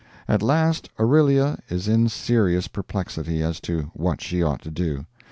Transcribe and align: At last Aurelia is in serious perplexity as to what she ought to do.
At 0.27 0.41
last 0.41 0.89
Aurelia 0.99 1.59
is 1.69 1.87
in 1.87 2.09
serious 2.09 2.67
perplexity 2.67 3.43
as 3.43 3.59
to 3.61 3.91
what 3.93 4.19
she 4.19 4.41
ought 4.41 4.63
to 4.63 4.71
do. 4.71 5.05